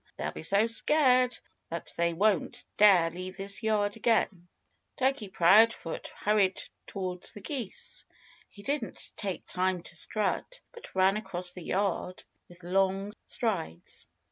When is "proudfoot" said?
5.29-6.07